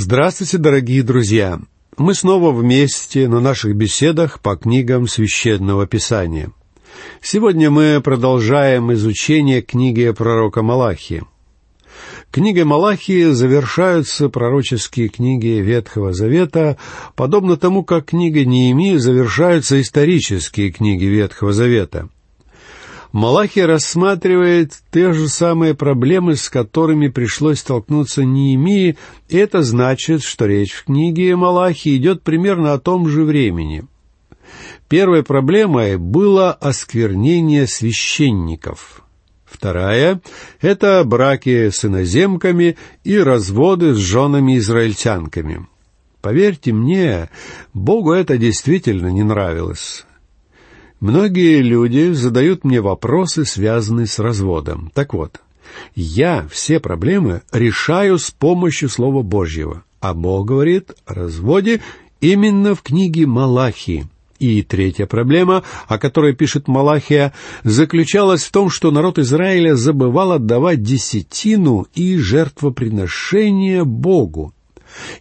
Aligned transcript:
Здравствуйте, 0.00 0.58
дорогие 0.58 1.02
друзья! 1.02 1.58
Мы 1.96 2.14
снова 2.14 2.52
вместе 2.52 3.26
на 3.26 3.40
наших 3.40 3.74
беседах 3.74 4.38
по 4.38 4.54
книгам 4.54 5.08
Священного 5.08 5.88
Писания. 5.88 6.52
Сегодня 7.20 7.68
мы 7.68 8.00
продолжаем 8.00 8.92
изучение 8.92 9.60
книги 9.60 10.08
пророка 10.12 10.62
Малахии. 10.62 11.24
Книгой 12.30 12.62
Малахии 12.62 13.32
завершаются 13.32 14.28
пророческие 14.28 15.08
книги 15.08 15.60
Ветхого 15.60 16.12
Завета, 16.12 16.76
подобно 17.16 17.56
тому, 17.56 17.82
как 17.82 18.10
книга 18.10 18.44
Неемии 18.44 18.98
завершаются 18.98 19.80
исторические 19.80 20.70
книги 20.70 21.06
Ветхого 21.06 21.52
Завета– 21.52 22.08
Малахия 23.12 23.66
рассматривает 23.66 24.72
те 24.90 25.12
же 25.12 25.28
самые 25.28 25.74
проблемы, 25.74 26.36
с 26.36 26.50
которыми 26.50 27.08
пришлось 27.08 27.60
столкнуться 27.60 28.24
Неемии, 28.24 28.96
это 29.30 29.62
значит, 29.62 30.22
что 30.22 30.46
речь 30.46 30.72
в 30.72 30.84
книге 30.84 31.34
Малахии 31.34 31.96
идет 31.96 32.22
примерно 32.22 32.74
о 32.74 32.78
том 32.78 33.08
же 33.08 33.24
времени. 33.24 33.84
Первой 34.88 35.22
проблемой 35.22 35.96
было 35.96 36.52
осквернение 36.52 37.66
священников. 37.66 39.02
Вторая— 39.44 40.20
это 40.60 41.02
браки 41.04 41.70
с 41.70 41.84
иноземками 41.84 42.76
и 43.04 43.18
разводы 43.18 43.94
с 43.94 43.98
женами-израильтянками. 43.98 45.66
Поверьте 46.20 46.72
мне, 46.72 47.30
Богу 47.72 48.12
это 48.12 48.36
действительно 48.36 49.08
не 49.08 49.22
нравилось. 49.22 50.04
Многие 51.00 51.62
люди 51.62 52.12
задают 52.12 52.64
мне 52.64 52.80
вопросы, 52.80 53.44
связанные 53.44 54.06
с 54.06 54.18
разводом. 54.18 54.90
Так 54.94 55.14
вот, 55.14 55.40
я 55.94 56.46
все 56.50 56.80
проблемы 56.80 57.42
решаю 57.52 58.18
с 58.18 58.30
помощью 58.30 58.88
Слова 58.88 59.22
Божьего. 59.22 59.84
А 60.00 60.14
Бог 60.14 60.46
говорит 60.46 60.92
о 61.06 61.14
разводе 61.14 61.80
именно 62.20 62.74
в 62.74 62.82
книге 62.82 63.26
Малахии. 63.26 64.08
И 64.40 64.62
третья 64.62 65.06
проблема, 65.06 65.64
о 65.88 65.98
которой 65.98 66.34
пишет 66.34 66.68
Малахия, 66.68 67.32
заключалась 67.64 68.44
в 68.44 68.52
том, 68.52 68.70
что 68.70 68.90
народ 68.92 69.18
Израиля 69.18 69.74
забывал 69.74 70.32
отдавать 70.32 70.82
десятину 70.82 71.86
и 71.94 72.16
жертвоприношения 72.16 73.84
Богу. 73.84 74.52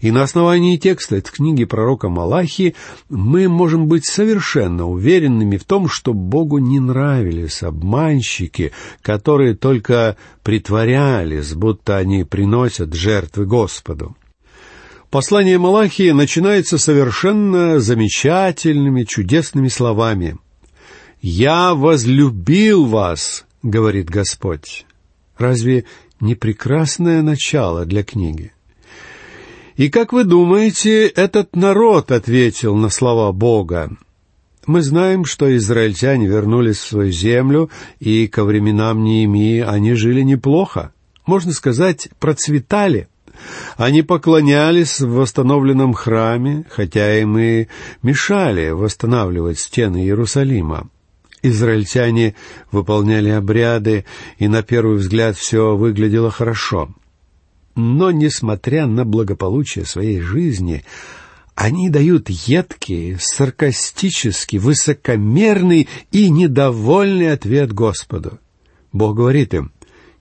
И 0.02 0.12
на 0.12 0.24
основании 0.24 0.78
текста 0.78 1.18
из 1.18 1.24
книги 1.24 1.66
пророка 1.66 2.10
Малахи 2.10 2.76
мы 3.10 3.48
можем 3.48 3.88
быть 3.88 4.06
совершенно 4.06 4.88
уверенными 4.88 5.58
в 5.58 5.64
том, 5.64 5.90
что 5.90 6.14
Богу 6.14 6.58
не 6.58 6.80
нравились 6.80 7.64
обманщики, 7.64 8.72
которые 9.02 9.56
только 9.56 10.18
притворялись, 10.44 11.54
будто 11.54 11.98
они 11.98 12.24
приносят 12.24 12.94
жертвы 12.94 13.46
Господу. 13.46 14.16
Послание 15.10 15.58
Малахии 15.58 16.12
начинается 16.12 16.78
совершенно 16.78 17.80
замечательными, 17.80 19.04
чудесными 19.04 19.70
словами. 19.70 20.38
«Я 21.22 21.74
возлюбил 21.74 22.86
вас»,— 22.86 23.46
говорит 23.64 24.10
Господь. 24.10 24.86
Разве 25.38 25.86
не 26.20 26.36
прекрасное 26.36 27.22
начало 27.22 27.86
для 27.86 28.04
книги? 28.04 28.52
И 29.78 29.90
как 29.92 30.12
вы 30.12 30.24
думаете, 30.24 31.06
этот 31.06 31.56
народ 31.56 32.12
ответил 32.12 32.76
на 32.76 32.90
слова 32.90 33.32
Бога? 33.32 33.92
Мы 34.66 34.82
знаем, 34.82 35.24
что 35.24 35.56
израильтяне 35.56 36.26
вернулись 36.26 36.78
в 36.78 36.88
свою 36.88 37.12
землю, 37.12 37.70
и 38.00 38.28
ко 38.28 38.44
временам 38.44 39.04
Неемии 39.04 39.62
они 39.62 39.94
жили 39.94 40.24
неплохо. 40.24 40.94
Можно 41.28 41.52
сказать, 41.52 42.10
процветали. 42.20 43.08
Они 43.78 44.02
поклонялись 44.02 45.00
в 45.00 45.12
восстановленном 45.12 45.94
храме, 45.94 46.66
хотя 46.72 47.20
им 47.20 47.38
и 47.38 47.68
мешали 48.02 48.72
восстанавливать 48.72 49.60
стены 49.60 49.98
Иерусалима. 49.98 50.90
Израильтяне 51.44 52.34
выполняли 52.72 53.30
обряды, 53.30 54.06
и 54.40 54.48
на 54.48 54.64
первый 54.64 54.98
взгляд 54.98 55.38
все 55.38 55.76
выглядело 55.76 56.32
хорошо— 56.32 56.90
но, 57.78 58.10
несмотря 58.10 58.88
на 58.88 59.06
благополучие 59.06 59.86
своей 59.86 60.20
жизни, 60.20 60.84
они 61.56 61.90
дают 61.90 62.30
едкий, 62.30 63.18
саркастический, 63.20 64.58
высокомерный 64.58 65.88
и 66.12 66.30
недовольный 66.30 67.32
ответ 67.32 67.72
Господу. 67.72 68.40
Бог 68.92 69.16
говорит 69.16 69.54
им, 69.54 69.72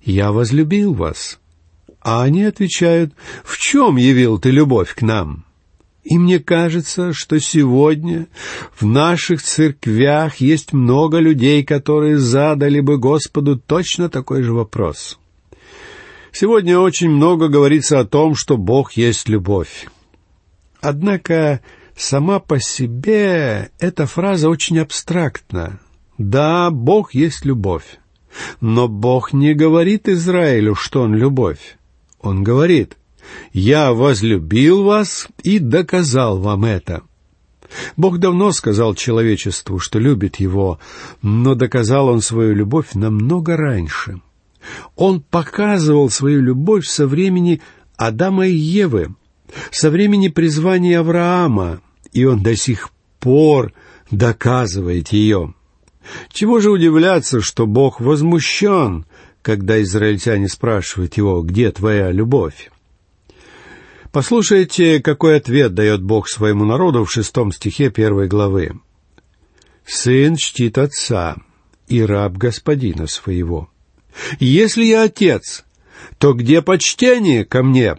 «Я 0.02 0.32
возлюбил 0.32 0.92
вас». 0.92 1.40
А 2.02 2.22
они 2.22 2.44
отвечают, 2.44 3.14
«В 3.42 3.58
чем 3.58 3.96
явил 3.96 4.38
ты 4.38 4.50
любовь 4.50 4.94
к 4.94 5.02
нам?» 5.02 5.44
И 6.04 6.18
мне 6.18 6.38
кажется, 6.38 7.12
что 7.12 7.40
сегодня 7.40 8.28
в 8.78 8.86
наших 8.86 9.42
церквях 9.42 10.36
есть 10.36 10.72
много 10.72 11.18
людей, 11.18 11.64
которые 11.64 12.18
задали 12.18 12.78
бы 12.78 12.96
Господу 12.96 13.58
точно 13.58 14.08
такой 14.08 14.42
же 14.42 14.52
вопрос. 14.52 15.18
Сегодня 16.38 16.78
очень 16.78 17.08
много 17.08 17.48
говорится 17.48 17.98
о 17.98 18.04
том, 18.04 18.34
что 18.34 18.58
Бог 18.58 18.92
есть 18.92 19.26
любовь. 19.26 19.88
Однако 20.82 21.62
сама 21.96 22.40
по 22.40 22.60
себе 22.60 23.70
эта 23.78 24.04
фраза 24.04 24.50
очень 24.50 24.78
абстрактна. 24.78 25.80
Да, 26.18 26.70
Бог 26.70 27.14
есть 27.14 27.46
любовь. 27.46 27.98
Но 28.60 28.86
Бог 28.86 29.32
не 29.32 29.54
говорит 29.54 30.10
Израилю, 30.10 30.74
что 30.74 31.04
Он 31.04 31.14
любовь. 31.14 31.78
Он 32.20 32.44
говорит, 32.44 32.98
«Я 33.54 33.94
возлюбил 33.94 34.82
вас 34.84 35.28
и 35.42 35.58
доказал 35.58 36.38
вам 36.38 36.66
это». 36.66 37.02
Бог 37.96 38.18
давно 38.18 38.52
сказал 38.52 38.94
человечеству, 38.94 39.78
что 39.78 39.98
любит 39.98 40.36
его, 40.36 40.80
но 41.22 41.54
доказал 41.54 42.08
он 42.08 42.20
свою 42.20 42.54
любовь 42.54 42.92
намного 42.92 43.56
раньше. 43.56 44.20
Он 44.94 45.20
показывал 45.20 46.10
свою 46.10 46.40
любовь 46.40 46.86
со 46.86 47.06
времени 47.06 47.60
Адама 47.96 48.46
и 48.46 48.54
Евы, 48.54 49.14
со 49.70 49.90
времени 49.90 50.28
призвания 50.28 51.00
Авраама, 51.00 51.80
и 52.12 52.24
он 52.24 52.42
до 52.42 52.56
сих 52.56 52.90
пор 53.20 53.72
доказывает 54.10 55.08
ее. 55.08 55.54
Чего 56.30 56.60
же 56.60 56.70
удивляться, 56.70 57.40
что 57.40 57.66
Бог 57.66 58.00
возмущен, 58.00 59.06
когда 59.42 59.80
израильтяне 59.82 60.48
спрашивают 60.48 61.16
его, 61.16 61.42
где 61.42 61.70
твоя 61.70 62.12
любовь? 62.12 62.70
Послушайте, 64.12 65.00
какой 65.00 65.36
ответ 65.36 65.74
дает 65.74 66.02
Бог 66.02 66.28
своему 66.28 66.64
народу 66.64 67.04
в 67.04 67.12
шестом 67.12 67.52
стихе 67.52 67.90
первой 67.90 68.28
главы. 68.28 68.80
«Сын 69.84 70.36
чтит 70.36 70.78
отца, 70.78 71.36
и 71.86 72.00
раб 72.02 72.36
господина 72.36 73.06
своего». 73.06 73.68
Если 74.38 74.84
я 74.84 75.02
отец, 75.02 75.64
то 76.18 76.32
где 76.32 76.62
почтение 76.62 77.44
ко 77.44 77.62
мне? 77.62 77.96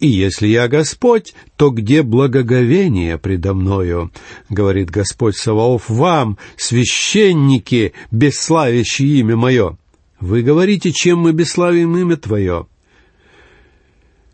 И 0.00 0.06
если 0.06 0.46
я 0.46 0.68
Господь, 0.68 1.34
то 1.56 1.70
где 1.70 2.02
благоговение 2.02 3.18
предо 3.18 3.52
мною? 3.52 4.12
Говорит 4.48 4.90
Господь 4.90 5.36
Саваоф 5.36 5.88
вам, 5.88 6.38
священники, 6.56 7.94
бесславящие 8.12 9.20
имя 9.20 9.36
мое. 9.36 9.76
Вы 10.20 10.42
говорите, 10.42 10.92
чем 10.92 11.20
мы 11.20 11.32
бесславим 11.32 11.96
имя 11.96 12.16
Твое? 12.16 12.66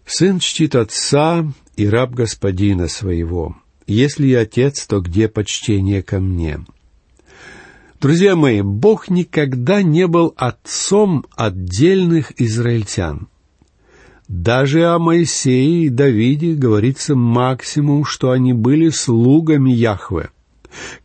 Сын 0.04 0.38
чтит 0.38 0.74
отца 0.74 1.50
и 1.76 1.88
раб 1.88 2.12
господина 2.12 2.88
своего. 2.88 3.56
Если 3.86 4.26
я 4.26 4.40
отец, 4.40 4.86
то 4.86 5.00
где 5.00 5.28
почтение 5.28 6.02
ко 6.02 6.20
мне? 6.20 6.60
Друзья 8.04 8.36
мои, 8.36 8.60
Бог 8.60 9.08
никогда 9.08 9.82
не 9.82 10.06
был 10.06 10.34
отцом 10.36 11.24
отдельных 11.36 12.38
израильтян. 12.38 13.28
Даже 14.28 14.84
о 14.84 14.98
Моисее 14.98 15.86
и 15.86 15.88
Давиде 15.88 16.52
говорится 16.52 17.14
максимум, 17.14 18.04
что 18.04 18.30
они 18.30 18.52
были 18.52 18.90
слугами 18.90 19.70
Яхве. 19.70 20.28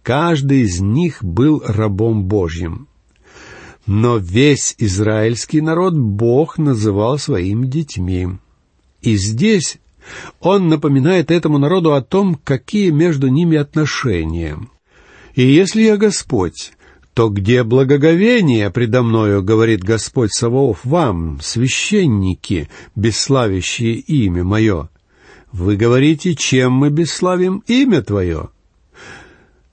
Каждый 0.04 0.63
из 0.63 0.81
них 0.81 1.24
был 1.24 1.63
рабом 1.66 2.25
Божьим. 2.25 2.90
Но 3.86 4.18
весь 4.18 4.75
израильский 4.78 5.62
народ 5.62 5.98
Бог 5.98 6.57
называл 6.57 7.18
своими 7.18 7.66
детьми. 7.66 8.28
И 9.02 9.16
здесь 9.16 9.78
он 10.42 10.68
напоминает 10.68 11.31
этому 11.31 11.60
народу 11.60 11.94
о 11.94 12.02
том, 12.02 12.36
какие 12.36 12.90
между 12.90 13.30
ними 13.30 13.57
отношения. 13.57 14.60
И 15.36 15.44
если 15.44 15.84
я 15.84 15.95
Господь, 15.95 16.74
то 17.19 17.27
где 17.27 17.63
благоговение 17.63 18.69
предо 18.69 19.04
мною, 19.04 19.44
говорит 19.44 19.83
Господь 19.83 20.31
Саваоф, 20.31 20.86
вам, 20.86 21.39
священники, 21.42 22.69
бесславящие 22.95 23.95
имя 23.95 24.45
мое? 24.45 24.88
Вы 25.51 25.75
говорите, 25.75 26.33
чем 26.33 26.71
мы 26.71 26.89
бесславим 26.89 27.62
имя 27.68 28.01
твое? 28.04 28.51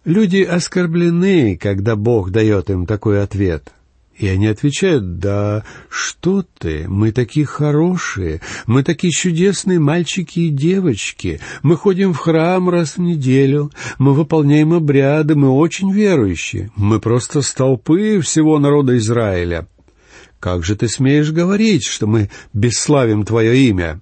Люди 0.05 0.43
оскорблены, 0.43 1.57
когда 1.57 1.95
Бог 1.95 2.33
дает 2.33 2.69
им 2.69 2.85
такой 2.85 3.23
ответ. 3.23 3.73
И 4.19 4.29
они 4.29 4.47
отвечают, 4.47 5.19
да 5.19 5.63
что 5.91 6.43
ты, 6.59 6.87
мы 6.89 7.13
такие 7.13 7.45
хорошие, 7.45 8.41
мы 8.67 8.83
такие 8.83 9.11
чудесные 9.11 9.79
мальчики 9.79 10.41
и 10.41 10.49
девочки, 10.49 11.41
мы 11.63 11.77
ходим 11.77 12.15
в 12.15 12.19
храм 12.19 12.71
раз 12.71 12.97
в 12.97 13.01
неделю, 13.01 13.71
мы 13.99 14.15
выполняем 14.15 14.73
обряды, 14.73 15.35
мы 15.35 15.51
очень 15.51 15.93
верующие, 15.93 16.71
мы 16.77 16.99
просто 16.99 17.43
столпы 17.43 18.21
всего 18.21 18.59
народа 18.59 18.97
Израиля. 18.97 19.69
Как 20.41 20.65
же 20.65 20.77
ты 20.77 20.89
смеешь 20.89 21.31
говорить, 21.31 21.85
что 21.85 22.07
мы 22.07 22.31
бесславим 22.55 23.25
твое 23.25 23.69
имя? 23.69 24.01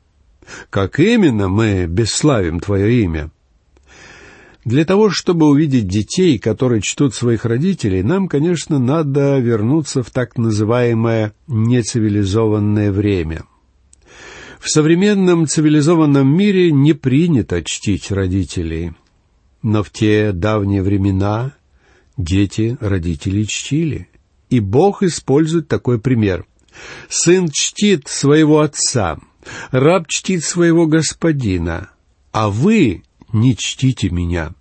Как 0.70 1.00
именно 1.00 1.48
мы 1.48 1.86
бесславим 1.86 2.60
твое 2.60 3.02
имя? 3.02 3.30
Для 4.64 4.86
того, 4.86 5.10
чтобы 5.10 5.46
увидеть 5.46 5.86
детей, 5.86 6.38
которые 6.38 6.80
чтут 6.80 7.14
своих 7.14 7.44
родителей, 7.44 8.02
нам, 8.02 8.28
конечно, 8.28 8.78
надо 8.78 9.38
вернуться 9.38 10.02
в 10.02 10.10
так 10.10 10.38
называемое 10.38 11.34
нецивилизованное 11.46 12.90
время. 12.90 13.44
В 14.58 14.70
современном 14.70 15.46
цивилизованном 15.46 16.26
мире 16.26 16.72
не 16.72 16.94
принято 16.94 17.62
чтить 17.62 18.10
родителей, 18.10 18.92
но 19.62 19.82
в 19.82 19.90
те 19.90 20.32
давние 20.32 20.82
времена 20.82 21.52
дети 22.16 22.78
родителей 22.80 23.46
чтили. 23.46 24.08
И 24.48 24.60
Бог 24.60 25.02
использует 25.02 25.68
такой 25.68 26.00
пример. 26.00 26.46
Сын 27.10 27.48
чтит 27.52 28.08
своего 28.08 28.60
отца, 28.60 29.18
раб 29.70 30.08
чтит 30.08 30.42
своего 30.42 30.86
господина, 30.86 31.90
а 32.32 32.48
вы 32.48 33.02
не 33.34 33.56
чтите 33.56 34.08
меня». 34.10 34.54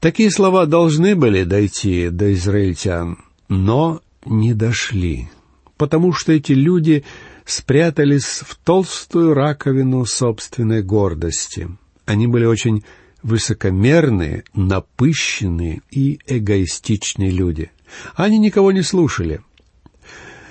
Такие 0.00 0.30
слова 0.30 0.64
должны 0.64 1.14
были 1.14 1.44
дойти 1.44 2.08
до 2.08 2.32
израильтян, 2.32 3.18
но 3.48 4.00
не 4.24 4.54
дошли, 4.54 5.28
потому 5.76 6.14
что 6.14 6.32
эти 6.32 6.52
люди 6.52 7.04
спрятались 7.44 8.42
в 8.46 8.56
толстую 8.56 9.34
раковину 9.34 10.06
собственной 10.06 10.82
гордости. 10.82 11.68
Они 12.06 12.26
были 12.26 12.46
очень 12.46 12.82
высокомерные, 13.22 14.44
напыщенные 14.54 15.82
и 15.90 16.18
эгоистичные 16.26 17.30
люди. 17.30 17.70
Они 18.14 18.38
никого 18.38 18.72
не 18.72 18.82
слушали. 18.82 19.42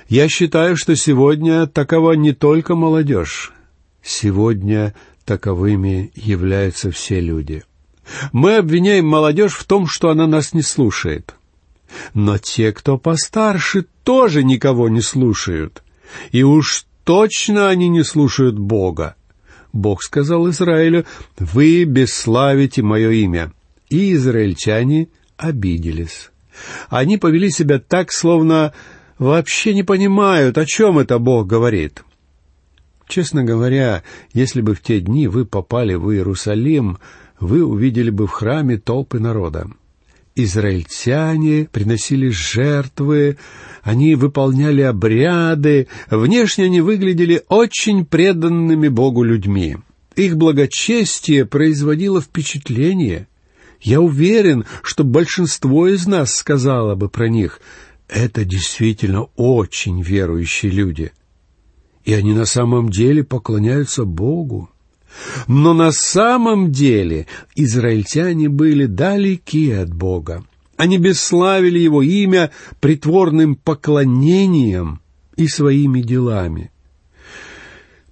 Я 0.08 0.28
считаю, 0.28 0.78
что 0.78 0.96
сегодня 0.96 1.66
такова 1.68 2.14
не 2.14 2.34
только 2.34 2.76
молодежь. 2.76 3.52
Сегодня 4.04 4.94
таковыми 5.30 6.12
являются 6.16 6.90
все 6.90 7.20
люди. 7.20 7.64
Мы 8.32 8.56
обвиняем 8.56 9.06
молодежь 9.06 9.54
в 9.54 9.64
том, 9.64 9.86
что 9.86 10.10
она 10.10 10.26
нас 10.26 10.54
не 10.54 10.64
слушает. 10.64 11.36
Но 12.16 12.40
те, 12.40 12.72
кто 12.72 12.98
постарше, 12.98 13.86
тоже 14.04 14.44
никого 14.44 14.90
не 14.90 15.02
слушают. 15.02 15.84
И 16.32 16.42
уж 16.42 16.88
точно 17.04 17.70
они 17.70 17.90
не 17.90 18.04
слушают 18.04 18.58
Бога. 18.58 19.16
Бог 19.72 20.02
сказал 20.02 20.50
Израилю, 20.50 21.06
«Вы 21.38 21.84
бесславите 21.84 22.82
мое 22.82 23.12
имя». 23.12 23.54
И 23.88 24.14
израильтяне 24.14 25.10
обиделись. 25.38 26.32
Они 26.90 27.18
повели 27.18 27.52
себя 27.52 27.78
так, 27.78 28.12
словно 28.12 28.74
вообще 29.20 29.76
не 29.76 29.84
понимают, 29.84 30.58
о 30.58 30.66
чем 30.66 30.98
это 30.98 31.20
Бог 31.20 31.46
говорит. 31.46 32.02
Честно 33.10 33.44
говоря, 33.44 34.04
если 34.34 34.62
бы 34.62 34.76
в 34.76 34.82
те 34.84 35.02
дни 35.02 35.28
вы 35.28 35.44
попали 35.44 35.96
в 35.96 36.12
Иерусалим, 36.12 37.00
вы 37.40 37.66
увидели 37.66 38.12
бы 38.12 38.28
в 38.28 38.32
храме 38.32 38.78
толпы 38.78 39.20
народа. 39.20 39.68
Израильтяне 40.36 41.68
приносили 41.72 42.30
жертвы, 42.30 43.38
они 43.82 44.14
выполняли 44.14 44.82
обряды, 44.82 45.88
внешне 46.12 46.66
они 46.66 46.82
выглядели 46.82 47.42
очень 47.50 48.06
преданными 48.06 48.90
Богу 48.90 49.24
людьми. 49.24 49.78
Их 50.16 50.38
благочестие 50.38 51.48
производило 51.48 52.22
впечатление. 52.22 53.28
Я 53.82 54.02
уверен, 54.02 54.66
что 54.84 55.04
большинство 55.04 55.88
из 55.88 56.06
нас 56.06 56.36
сказало 56.36 56.94
бы 56.94 57.10
про 57.10 57.28
них, 57.28 57.60
это 58.08 58.46
действительно 58.46 59.30
очень 59.36 60.04
верующие 60.04 60.72
люди— 60.72 61.12
и 62.10 62.14
они 62.14 62.34
на 62.34 62.46
самом 62.46 62.90
деле 62.90 63.24
поклоняются 63.24 64.04
Богу. 64.04 64.72
Но 65.46 65.76
на 65.76 65.92
самом 65.92 66.72
деле 66.72 67.28
израильтяне 67.56 68.50
были 68.50 68.88
далеки 68.88 69.70
от 69.72 69.94
Бога. 69.94 70.44
Они 70.76 70.98
бесславили 70.98 71.78
Его 71.78 72.02
имя 72.02 72.50
притворным 72.80 73.56
поклонением 73.56 75.02
и 75.36 75.48
своими 75.48 76.02
делами. 76.02 76.72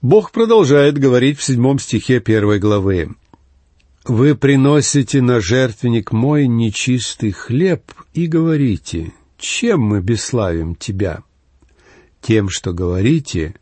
Бог 0.03 0.31
продолжает 0.31 0.99
говорить 0.99 1.39
в 1.39 1.43
седьмом 1.43 1.79
стихе 1.79 2.19
первой 2.19 2.59
главы. 2.59 3.15
«Вы 4.05 4.35
приносите 4.35 5.23
на 5.23 5.41
жертвенник 5.41 6.11
мой 6.11 6.45
нечистый 6.45 7.31
хлеб 7.31 7.81
и 8.13 8.27
говорите, 8.27 9.13
чем 9.39 9.81
мы 9.81 10.01
бесславим 10.01 10.75
Тебя? 10.75 11.23
Тем, 12.21 12.49
что 12.49 12.73
говорите, 12.73 13.55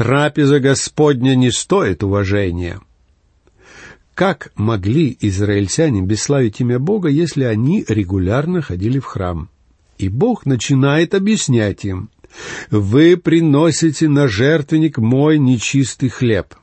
Трапеза 0.00 0.60
Господня 0.60 1.34
не 1.34 1.50
стоит 1.50 2.02
уважения. 2.02 2.80
Как 4.14 4.50
могли 4.54 5.14
израильтяне 5.20 6.00
бесславить 6.00 6.58
имя 6.62 6.78
Бога, 6.78 7.10
если 7.10 7.44
они 7.44 7.84
регулярно 7.86 8.62
ходили 8.62 8.98
в 8.98 9.04
храм? 9.04 9.50
И 9.98 10.08
Бог 10.08 10.46
начинает 10.46 11.14
объяснять 11.14 11.84
им. 11.84 12.08
«Вы 12.70 13.18
приносите 13.18 14.08
на 14.08 14.26
жертвенник 14.26 14.96
мой 14.96 15.36
нечистый 15.36 16.08
хлеб». 16.08 16.54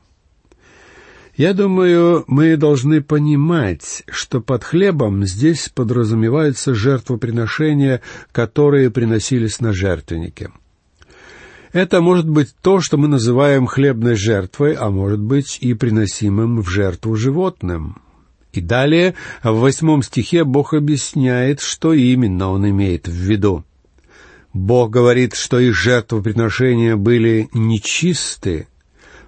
Я 1.36 1.54
думаю, 1.54 2.24
мы 2.26 2.56
должны 2.56 3.02
понимать, 3.02 4.02
что 4.10 4.40
под 4.40 4.64
хлебом 4.64 5.24
здесь 5.24 5.68
подразумеваются 5.72 6.74
жертвоприношения, 6.74 8.02
которые 8.32 8.90
приносились 8.90 9.60
на 9.60 9.72
жертвеннике. 9.72 10.50
Это 11.72 12.00
может 12.00 12.28
быть 12.28 12.54
то, 12.62 12.80
что 12.80 12.96
мы 12.96 13.08
называем 13.08 13.66
хлебной 13.66 14.14
жертвой, 14.14 14.74
а 14.74 14.90
может 14.90 15.20
быть 15.20 15.58
и 15.60 15.74
приносимым 15.74 16.62
в 16.62 16.68
жертву 16.68 17.16
животным. 17.16 18.00
И 18.52 18.60
далее, 18.60 19.14
в 19.42 19.58
восьмом 19.58 20.02
стихе, 20.02 20.44
Бог 20.44 20.72
объясняет, 20.72 21.60
что 21.60 21.92
именно 21.92 22.50
Он 22.50 22.68
имеет 22.68 23.06
в 23.06 23.12
виду. 23.12 23.64
Бог 24.54 24.90
говорит, 24.90 25.34
что 25.34 25.60
их 25.60 25.74
жертвоприношения 25.74 26.96
были 26.96 27.48
нечисты, 27.52 28.66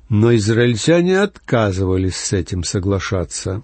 но 0.08 0.34
израильтяне 0.34 1.20
отказывались 1.20 2.16
с 2.16 2.32
этим 2.32 2.64
соглашаться. 2.64 3.62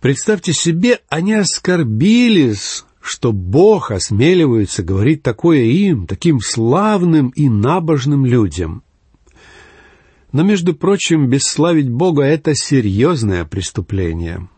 Представьте 0.00 0.52
себе, 0.52 1.00
они 1.08 1.32
оскорбились 1.32 2.84
что 3.06 3.32
Бог 3.32 3.90
осмеливается 3.90 4.82
говорить 4.82 5.22
такое 5.22 5.62
им, 5.62 6.06
таким 6.06 6.40
славным 6.40 7.28
и 7.30 7.48
набожным 7.48 8.26
людям. 8.26 8.82
Но, 10.32 10.42
между 10.42 10.74
прочим, 10.74 11.28
бесславить 11.28 11.88
Бога— 11.88 12.22
это 12.24 12.54
серьезное 12.54 13.44
преступление. 13.44 14.48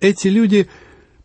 Эти 0.00 0.28
люди 0.28 0.68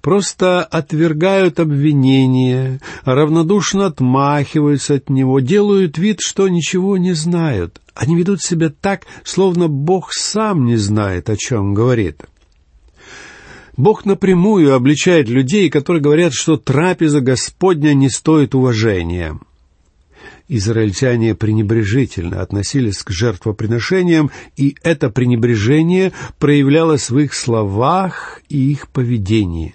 просто 0.02 0.64
отвергают 0.64 1.60
обвинения, 1.60 2.80
равнодушно 3.04 3.88
отмахиваются 3.88 4.96
от 4.96 5.10
него, 5.10 5.40
делают 5.40 5.98
вид, 5.98 6.20
что 6.22 6.48
ничего 6.48 6.98
не 6.98 7.14
знают. 7.14 7.82
Они 7.94 8.16
ведут 8.16 8.42
себя 8.42 8.70
так, 8.70 9.06
словно 9.24 9.68
Бог 9.68 10.14
сам 10.14 10.66
не 10.66 10.78
знает, 10.78 11.30
о 11.30 11.36
чем 11.36 11.74
говорит. 11.74 12.24
Бог 13.82 14.06
напрямую 14.06 14.76
обличает 14.76 15.28
людей, 15.28 15.68
которые 15.72 16.04
говорят, 16.04 16.34
что 16.34 16.56
трапеза 16.56 17.20
Господня 17.20 17.96
не 17.96 18.12
стоит 18.12 18.54
уважения. 18.54 19.40
Израильтяне 20.48 21.34
пренебрежительно 21.34 22.42
относились 22.42 23.02
к 23.02 23.10
жертвоприношениям, 23.10 24.30
и 24.56 24.76
это 24.84 25.10
пренебрежение 25.10 26.12
проявлялось 26.38 27.10
в 27.10 27.18
их 27.18 27.34
словах 27.34 28.42
и 28.50 28.72
их 28.72 28.88
поведении. 28.88 29.74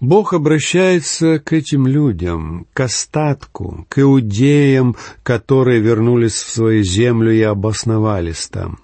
Бог 0.00 0.32
обращается 0.32 1.38
к 1.38 1.52
этим 1.52 1.86
людям, 1.86 2.66
к 2.72 2.80
остатку, 2.80 3.86
к 3.88 4.00
иудеям, 4.00 4.96
которые 5.22 5.78
вернулись 5.78 6.34
в 6.34 6.50
свою 6.50 6.82
землю 6.82 7.32
и 7.32 7.42
обосновались 7.42 8.48
там. 8.48 8.80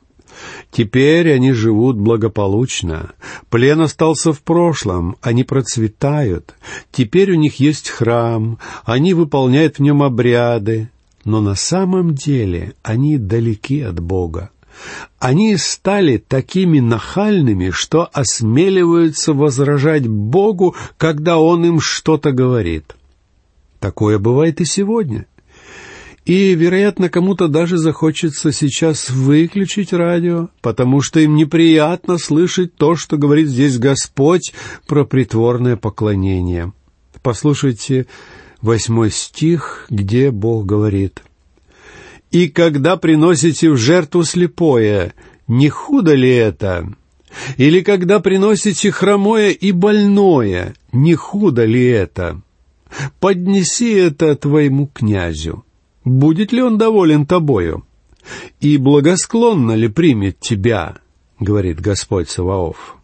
Теперь 0.76 1.33
они 1.33 1.52
живут 1.52 1.97
благополучно. 1.97 3.12
Плен 3.49 3.80
остался 3.80 4.35
в 4.35 4.42
прошлом, 4.42 5.16
они 5.23 5.42
процветают. 5.42 6.54
Теперь 6.92 7.33
у 7.33 7.35
них 7.35 7.61
есть 7.61 7.88
храм, 7.88 8.59
они 8.85 9.14
выполняют 9.14 9.78
в 9.78 9.80
нем 9.80 10.02
обряды. 10.02 10.90
Но 11.25 11.40
на 11.40 11.54
самом 11.54 12.14
деле 12.14 12.75
они 12.83 13.16
далеки 13.16 13.80
от 13.80 14.00
Бога. 14.00 14.50
Они 15.18 15.56
стали 15.56 16.18
такими 16.18 16.80
нахальными, 16.80 17.71
что 17.71 18.11
осмеливаются 18.12 19.33
возражать 19.33 20.06
Богу, 20.06 20.76
когда 20.99 21.38
Он 21.38 21.64
им 21.64 21.80
что-то 21.80 22.33
говорит. 22.33 22.97
Такое 23.80 24.18
бывает 24.18 24.61
и 24.61 24.66
сегодня. 24.66 25.25
И, 26.26 26.56
вероятно, 26.56 27.09
кому-то 27.09 27.47
даже 27.47 27.78
захочется 27.78 28.50
сейчас 28.50 29.11
выключить 29.11 29.92
радио, 29.92 30.49
потому 30.61 31.00
что 31.00 31.21
им 31.21 31.37
неприятно 31.37 32.18
слышать 32.18 32.75
то, 32.75 32.97
что 32.97 33.16
говорит 33.16 33.49
здесь 33.49 33.78
Господь 33.78 34.52
про 34.88 35.04
притворное 35.04 35.76
поклонение. 35.76 36.73
Послушайте 37.23 38.06
восьмой 38.61 39.12
стих, 39.12 39.87
где 39.88 40.33
Бог 40.33 40.66
говорит. 40.66 41.23
«И 42.33 42.49
когда 42.49 42.97
приносите 42.97 43.71
в 43.71 43.76
жертву 43.76 44.25
слепое, 44.25 45.14
не 45.47 45.68
худо 45.68 46.14
ли 46.14 46.35
это? 46.35 46.92
Или 47.56 47.83
когда 47.83 48.18
приносите 48.18 48.90
хромое 48.90 49.50
и 49.50 49.71
больное, 49.71 50.75
не 50.90 51.14
худо 51.14 51.64
ли 51.64 51.87
это? 51.87 52.40
Поднеси 53.21 53.92
это 53.92 54.35
твоему 54.35 54.88
князю. 54.92 55.65
Будет 56.06 56.52
ли 56.52 56.62
он 56.62 56.78
доволен 56.78 57.26
тобою? 57.26 57.84
И 58.60 58.76
благосклонно 58.78 59.72
ли 59.72 59.88
примет 59.88 60.38
тебя, 60.38 60.98
говорит 61.40 61.80
Господь 61.80 62.30
Саваоф. 62.30 62.96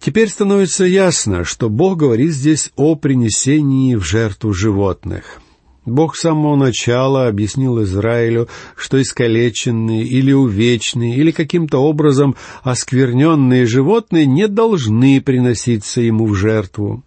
Теперь 0.00 0.28
становится 0.28 0.84
ясно, 0.84 1.44
что 1.44 1.68
Бог 1.68 1.96
говорит 1.96 2.32
здесь 2.32 2.72
о 2.74 2.96
принесении 2.96 3.94
в 3.94 4.02
жертву 4.02 4.52
животных. 4.52 5.40
Бог 5.86 6.16
с 6.16 6.22
самого 6.22 6.56
начала 6.56 7.28
объяснил 7.28 7.84
Израилю, 7.84 8.48
что 8.74 9.00
искалеченные 9.00 10.02
или 10.02 10.32
увечные, 10.32 11.14
или 11.14 11.30
каким-то 11.30 11.78
образом 11.78 12.34
оскверненные 12.64 13.64
животные 13.64 14.26
не 14.26 14.48
должны 14.48 15.20
приноситься 15.20 16.00
ему 16.00 16.26
в 16.26 16.34
жертву. 16.34 17.04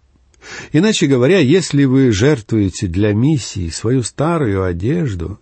Иначе 0.72 1.06
говоря, 1.06 1.38
если 1.38 1.84
вы 1.84 2.12
жертвуете 2.12 2.86
для 2.86 3.12
миссии 3.12 3.68
свою 3.68 4.02
старую 4.02 4.64
одежду, 4.64 5.38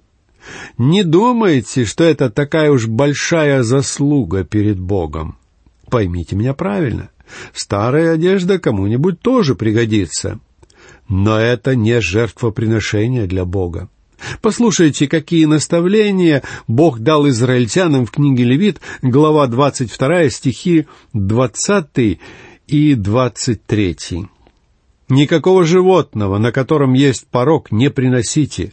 не 0.78 1.04
думайте, 1.04 1.85
что 1.85 2.04
это 2.04 2.30
такая 2.30 2.71
уж 2.71 2.87
большая 2.87 3.62
заслуга 3.62 4.45
перед 4.45 4.78
Богом. 4.78 5.37
Поймите 5.90 6.37
меня 6.37 6.54
правильно. 6.54 7.11
Старая 7.52 8.14
одежда 8.14 8.59
кому-нибудь 8.59 9.21
тоже 9.21 9.54
пригодится. 9.54 10.40
Но 11.09 11.38
это 11.38 11.75
не 11.75 12.00
жертвоприношение 12.00 13.26
для 13.26 13.45
Бога. 13.45 13.88
Послушайте, 14.42 15.09
какие 15.09 15.47
наставления 15.47 16.42
Бог 16.69 17.00
дал 17.00 17.28
израильтянам 17.28 18.07
в 18.07 18.11
книге 18.11 18.45
Левит, 18.45 18.80
глава 19.02 19.47
22, 19.47 20.30
стихи 20.30 20.87
20 21.14 22.19
и 22.66 22.95
23. 22.95 23.97
Никакого 25.11 25.64
животного, 25.64 26.38
на 26.38 26.52
котором 26.52 26.93
есть 26.93 27.26
порог, 27.26 27.73
не 27.73 27.90
приносите, 27.90 28.73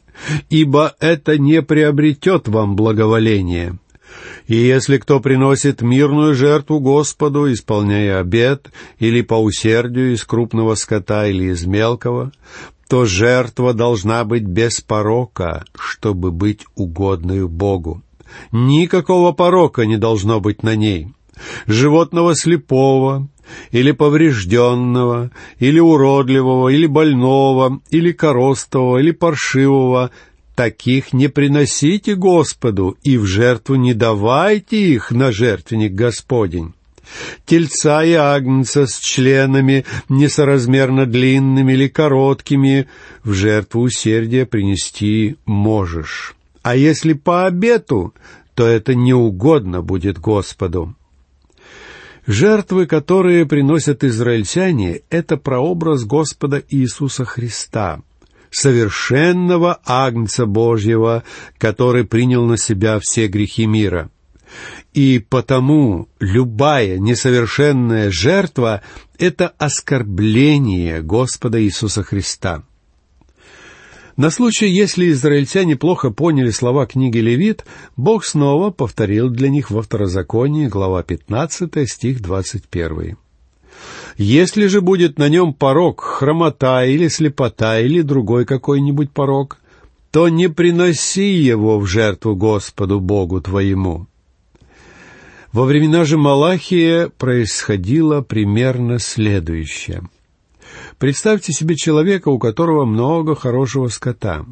ибо 0.52 0.96
это 1.00 1.40
не 1.40 1.64
приобретет 1.64 2.48
вам 2.48 2.76
благоволение. 2.76 3.80
И 4.46 4.56
если 4.56 5.00
кто 5.00 5.20
приносит 5.20 5.82
мирную 5.82 6.36
жертву 6.36 6.80
Господу, 6.80 7.52
исполняя 7.52 8.20
обет, 8.20 8.72
или 9.00 9.22
по 9.22 9.34
усердию 9.34 10.14
из 10.14 10.24
крупного 10.24 10.76
скота 10.76 11.26
или 11.28 11.52
из 11.52 11.66
мелкого, 11.66 12.32
то 12.88 13.06
жертва 13.06 13.74
должна 13.74 14.24
быть 14.24 14.44
без 14.44 14.80
порока, 14.80 15.66
чтобы 15.76 16.32
быть 16.32 16.66
угодную 16.76 17.50
Богу. 17.50 18.04
Никакого 18.52 19.32
порока 19.32 19.88
не 19.88 19.98
должно 19.98 20.40
быть 20.40 20.62
на 20.62 20.76
ней. 20.76 21.08
Животного 21.66 22.36
слепого, 22.36 23.28
или 23.72 23.92
поврежденного, 23.92 25.32
или 25.60 25.80
уродливого, 25.80 26.70
или 26.70 26.86
больного, 26.86 27.80
или 27.90 28.12
коростового, 28.12 28.98
или 28.98 29.12
паршивого, 29.12 30.12
таких 30.56 31.14
не 31.14 31.28
приносите 31.28 32.16
Господу, 32.16 32.98
и 33.04 33.18
в 33.18 33.26
жертву 33.26 33.76
не 33.76 33.94
давайте 33.94 34.78
их 34.78 35.12
на 35.12 35.32
жертвенник 35.32 35.94
Господень. 35.94 36.74
Тельца 37.46 38.04
и 38.04 38.14
агнца 38.14 38.86
с 38.86 38.98
членами 38.98 39.86
несоразмерно 40.10 41.06
длинными 41.06 41.74
или 41.74 41.88
короткими 41.88 42.88
в 43.24 43.34
жертву 43.34 43.82
усердия 43.82 44.46
принести 44.46 45.38
можешь. 45.46 46.36
А 46.64 46.76
если 46.76 47.14
по 47.14 47.46
обету, 47.46 48.14
то 48.56 48.68
это 48.68 48.96
неугодно 48.96 49.82
будет 49.82 50.20
Господу. 50.20 50.96
Жертвы, 52.28 52.88
которые 52.88 53.46
приносят 53.46 54.04
израильтяне, 54.04 55.00
это 55.10 55.38
прообраз 55.38 56.04
Господа 56.04 56.62
Иисуса 56.70 57.24
Христа, 57.24 58.02
совершенного 58.52 59.80
Агнца 59.86 60.46
Божьего, 60.46 61.24
который 61.58 62.04
принял 62.04 62.46
на 62.46 62.58
себя 62.58 63.00
все 63.00 63.28
грехи 63.28 63.66
мира. 63.66 64.10
И 64.94 65.24
потому 65.30 66.10
любая 66.20 66.98
несовершенная 66.98 68.12
жертва— 68.12 68.82
это 69.18 69.48
оскорбление 69.58 71.02
Господа 71.02 71.64
Иисуса 71.64 72.04
Христа. 72.04 72.64
На 74.18 74.32
случай, 74.32 74.68
если 74.68 75.12
израильтяне 75.12 75.76
плохо 75.76 76.10
поняли 76.10 76.50
слова 76.50 76.88
книги 76.88 77.20
Левит, 77.20 77.66
Бог 77.96 78.26
снова 78.26 78.72
повторил 78.72 79.30
для 79.30 79.48
них 79.48 79.70
во 79.70 79.84
Второзаконии, 79.84 80.66
глава 80.66 81.04
15, 81.04 81.88
стих 81.88 82.22
21. 82.24 83.16
«Если 84.18 84.66
же 84.66 84.82
будет 84.82 85.20
на 85.20 85.30
нем 85.30 85.54
порог, 85.54 86.02
хромота 86.02 86.84
или 86.84 87.08
слепота 87.10 87.80
или 87.80 88.02
другой 88.02 88.46
какой-нибудь 88.46 89.12
порог, 89.12 89.60
то 90.10 90.30
не 90.30 90.50
приноси 90.50 91.36
его 91.36 91.78
в 91.78 91.86
жертву 91.86 92.36
Господу 92.36 93.00
Богу 93.00 93.40
твоему». 93.40 94.08
Во 95.52 95.66
времена 95.66 96.06
же 96.06 96.18
Малахия 96.18 97.10
происходило 97.20 98.22
примерно 98.22 98.98
следующее– 98.98 100.02
Представьте 100.98 101.54
себе 101.54 101.76
человека, 101.76 102.30
у 102.30 102.40
которого 102.40 102.86
много 102.86 103.36
хорошего 103.36 103.88
скота. 103.88 104.46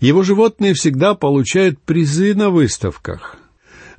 Его 0.00 0.22
животные 0.22 0.74
всегда 0.74 1.14
получают 1.14 1.80
призы 1.80 2.34
на 2.34 2.50
выставках. 2.50 3.36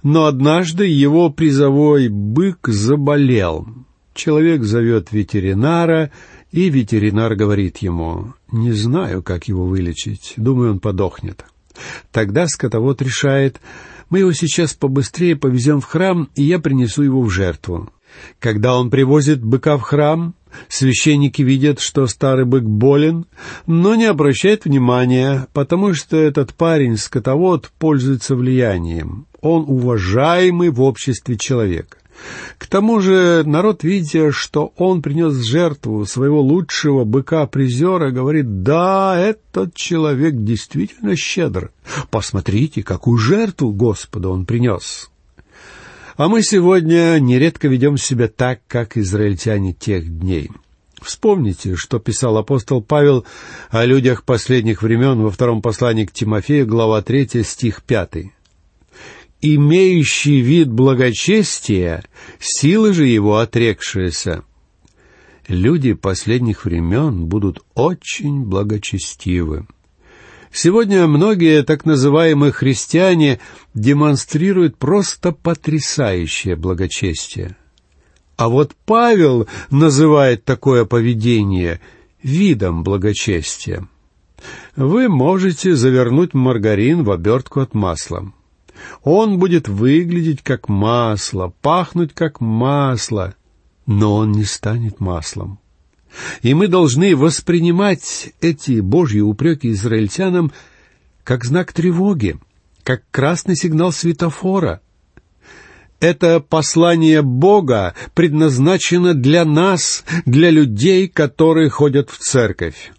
Но 0.04 0.26
однажды 0.26 0.86
его 0.86 1.30
призовой 1.30 2.08
бык 2.10 2.68
заболел. 2.68 3.68
Человек 4.14 4.64
зовет 4.64 5.12
ветеринара, 5.12 6.12
и 6.52 6.70
ветеринар 6.70 7.36
говорит 7.36 7.78
ему, 7.78 8.34
«Не 8.52 8.72
знаю, 8.72 9.22
как 9.22 9.48
его 9.48 9.66
вылечить. 9.66 10.34
Думаю, 10.36 10.72
он 10.72 10.80
подохнет». 10.80 11.46
Тогда 12.12 12.48
скотовод 12.48 13.02
решает, 13.02 13.62
«Мы 14.10 14.20
его 14.20 14.34
сейчас 14.34 14.74
побыстрее 14.74 15.36
повезем 15.36 15.80
в 15.80 15.86
храм, 15.86 16.30
и 16.36 16.44
я 16.44 16.60
принесу 16.60 17.04
его 17.04 17.22
в 17.22 17.30
жертву». 17.30 17.90
Когда 18.40 18.78
он 18.78 18.90
привозит 18.90 19.44
быка 19.44 19.78
в 19.78 19.82
храм, 19.82 20.34
священники 20.68 21.42
видят, 21.42 21.80
что 21.80 22.08
старый 22.08 22.46
бык 22.46 22.64
болен, 22.64 23.26
но 23.68 23.96
не 23.96 24.06
обращают 24.06 24.66
внимания, 24.66 25.48
потому 25.54 25.94
что 25.94 26.18
этот 26.18 26.54
парень, 26.54 26.98
скотовод, 26.98 27.72
пользуется 27.80 28.36
влиянием. 28.36 29.28
Он 29.42 29.66
уважаемый 29.68 30.70
в 30.70 30.82
обществе 30.82 31.38
человек. 31.38 31.98
К 32.58 32.68
тому 32.68 33.00
же 33.00 33.44
народ, 33.46 33.84
видя, 33.84 34.32
что 34.32 34.74
он 34.78 35.02
принес 35.02 35.36
жертву 35.36 36.06
своего 36.06 36.42
лучшего 36.42 37.06
быка-призера, 37.06 38.12
говорит, 38.12 38.64
да, 38.64 39.18
этот 39.18 39.74
человек 39.74 40.36
действительно 40.36 41.16
щедр. 41.16 41.72
Посмотрите, 42.12 42.84
какую 42.84 43.18
жертву 43.18 43.72
Господу 43.72 44.32
он 44.32 44.46
принес. 44.46 45.10
А 46.20 46.28
мы 46.28 46.44
сегодня 46.44 47.18
нередко 47.20 47.70
ведем 47.70 47.96
себя 47.96 48.28
так, 48.28 48.60
как 48.68 48.98
израильтяне 48.98 49.72
тех 49.72 50.20
дней. 50.20 50.52
Вспомните, 51.02 51.78
что 51.78 51.98
писал 51.98 52.36
апостол 52.36 52.82
Павел 52.82 53.26
о 53.70 53.86
людях 53.86 54.26
последних 54.26 54.82
времен 54.84 55.22
во 55.22 55.32
втором 55.32 55.62
послании 55.62 56.04
к 56.04 56.12
Тимофею, 56.12 56.68
глава 56.68 57.02
3, 57.02 57.42
стих 57.46 57.84
5. 57.84 58.34
«Имеющий 59.40 60.42
вид 60.42 60.70
благочестия, 60.70 62.04
силы 62.38 62.92
же 62.92 63.08
его 63.08 63.38
отрекшиеся». 63.38 64.44
Люди 65.48 65.94
последних 65.94 66.66
времен 66.66 67.28
будут 67.28 67.64
очень 67.76 68.44
благочестивы. 68.44 69.68
Сегодня 70.52 71.06
многие 71.08 71.64
так 71.64 71.86
называемые 71.86 72.52
христиане 72.52 73.40
демонстрируют 73.74 74.78
просто 74.78 75.32
потрясающее 75.32 76.56
благочестие. 76.56 77.56
А 78.36 78.50
вот 78.50 78.74
Павел 78.86 79.48
называет 79.70 80.46
такое 80.46 80.86
поведение 80.86 81.82
видом 82.24 82.84
благочестия. 82.84 83.88
Вы 84.76 85.10
можете 85.10 85.76
завернуть 85.76 86.34
маргарин 86.34 87.04
в 87.04 87.12
обертку 87.12 87.60
от 87.60 87.74
масла. 87.74 88.32
Он 89.04 89.38
будет 89.40 89.68
выглядеть 89.68 90.42
как 90.42 90.70
масло, 90.70 91.54
пахнуть 91.62 92.14
как 92.14 92.40
масло, 92.40 93.36
но 93.86 94.16
он 94.16 94.32
не 94.32 94.46
станет 94.46 95.00
маслом. 95.00 95.60
И 96.42 96.54
мы 96.54 96.68
должны 96.68 97.16
воспринимать 97.16 98.34
эти 98.42 98.80
Божьи 98.80 99.20
упреки 99.20 99.72
израильтянам 99.72 100.52
как 101.24 101.46
знак 101.46 101.74
тревоги, 101.74 102.38
как 102.84 103.04
красный 103.12 103.56
сигнал 103.56 103.92
светофора. 103.92 104.82
Это 106.00 106.40
послание 106.40 107.22
Бога 107.22 107.94
предназначено 108.14 109.14
для 109.14 109.44
нас, 109.44 110.06
для 110.26 110.50
людей, 110.50 111.08
которые 111.08 111.70
ходят 111.70 112.10
в 112.10 112.18
церковь. 112.18 112.92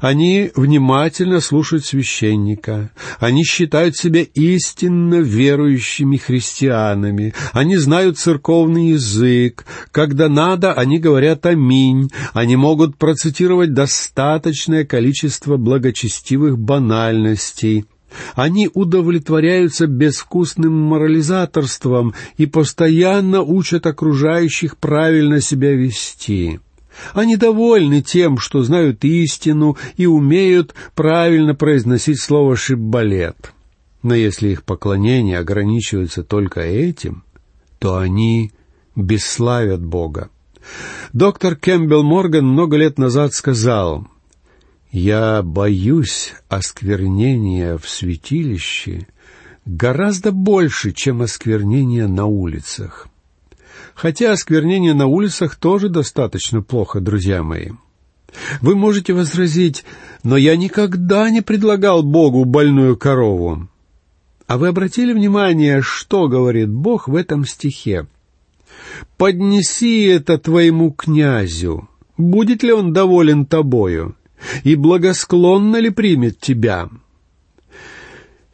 Они 0.00 0.50
внимательно 0.54 1.40
слушают 1.40 1.84
священника. 1.84 2.90
Они 3.18 3.44
считают 3.44 3.96
себя 3.96 4.22
истинно 4.34 5.16
верующими 5.16 6.16
христианами. 6.16 7.34
Они 7.52 7.76
знают 7.76 8.18
церковный 8.18 8.90
язык. 8.90 9.64
Когда 9.92 10.28
надо, 10.28 10.72
они 10.72 10.98
говорят 10.98 11.46
«Аминь». 11.46 12.10
Они 12.32 12.56
могут 12.56 12.96
процитировать 12.96 13.72
достаточное 13.74 14.84
количество 14.84 15.56
благочестивых 15.56 16.58
банальностей. 16.58 17.84
Они 18.34 18.70
удовлетворяются 18.72 19.86
безвкусным 19.86 20.72
морализаторством 20.72 22.14
и 22.36 22.46
постоянно 22.46 23.42
учат 23.42 23.86
окружающих 23.86 24.78
правильно 24.78 25.40
себя 25.40 25.72
вести. 25.74 26.60
Они 27.12 27.36
довольны 27.36 28.02
тем, 28.02 28.38
что 28.38 28.62
знают 28.62 29.04
истину 29.04 29.76
и 29.96 30.06
умеют 30.06 30.74
правильно 30.94 31.54
произносить 31.54 32.20
слово 32.20 32.56
«шиббалет». 32.56 33.52
Но 34.02 34.14
если 34.14 34.50
их 34.50 34.62
поклонение 34.62 35.38
ограничивается 35.38 36.22
только 36.22 36.60
этим, 36.60 37.24
то 37.78 37.96
они 37.96 38.52
бесславят 38.94 39.84
Бога. 39.84 40.30
Доктор 41.12 41.56
Кэмпбелл 41.56 42.02
Морган 42.02 42.46
много 42.46 42.76
лет 42.76 42.98
назад 42.98 43.34
сказал, 43.34 44.06
«Я 44.90 45.42
боюсь 45.42 46.34
осквернения 46.48 47.78
в 47.78 47.88
святилище 47.88 49.06
гораздо 49.64 50.32
больше, 50.32 50.92
чем 50.92 51.22
осквернения 51.22 52.06
на 52.06 52.26
улицах». 52.26 53.08
Хотя 53.96 54.32
осквернение 54.32 54.92
на 54.92 55.06
улицах 55.06 55.56
тоже 55.56 55.88
достаточно 55.88 56.60
плохо, 56.60 57.00
друзья 57.00 57.42
мои. 57.42 57.70
Вы 58.60 58.76
можете 58.76 59.14
возразить, 59.14 59.84
но 60.22 60.36
я 60.36 60.54
никогда 60.54 61.30
не 61.30 61.40
предлагал 61.40 62.02
Богу 62.02 62.44
больную 62.44 62.98
корову. 62.98 63.68
А 64.46 64.58
вы 64.58 64.68
обратили 64.68 65.14
внимание, 65.14 65.80
что 65.80 66.28
говорит 66.28 66.68
Бог 66.68 67.08
в 67.08 67.16
этом 67.16 67.46
стихе? 67.46 68.06
«Поднеси 69.16 70.04
это 70.04 70.36
твоему 70.36 70.90
князю, 70.90 71.88
будет 72.18 72.62
ли 72.62 72.72
он 72.72 72.92
доволен 72.92 73.46
тобою, 73.46 74.14
и 74.62 74.76
благосклонно 74.76 75.76
ли 75.76 75.88
примет 75.88 76.38
тебя?» 76.38 76.90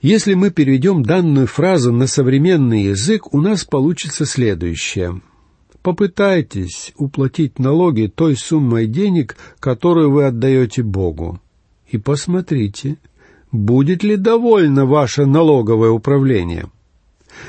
Если 0.01 0.35
мы 0.35 0.51
переведем 0.51 1.03
данную 1.03 1.47
фразу 1.47 1.93
на 1.93 2.07
современный 2.07 2.85
язык, 2.85 3.35
у 3.35 3.41
нас 3.41 3.65
получится 3.65 4.25
следующее– 4.25 5.21
попытайтесь 5.83 6.93
уплатить 6.97 7.59
налоги 7.59 8.13
той 8.15 8.37
суммой 8.37 8.87
денег, 8.87 9.37
которую 9.61 10.11
вы 10.13 10.27
отдаете 10.27 10.83
Богу. 10.83 11.41
И 11.89 11.99
посмотрите, 11.99 12.99
будет 13.51 14.03
ли 14.03 14.17
довольно 14.17 14.87
ваше 14.87 15.27
налоговое 15.27 15.91
управление. 15.91 16.71